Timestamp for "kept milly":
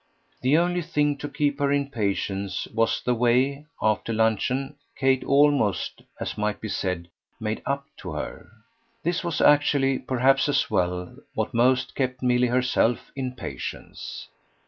11.93-12.47